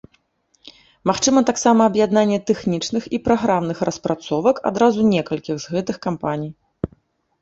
Магчыма 1.09 1.39
таксама 1.49 1.79
аб'яднанне 1.91 2.39
тэхнічных 2.49 3.03
і 3.17 3.21
праграмных 3.27 3.77
распрацовак 3.91 4.55
адразу 4.73 5.07
некалькіх 5.15 5.55
з 5.67 5.75
гэтых 5.75 5.95
кампаній. 6.11 6.51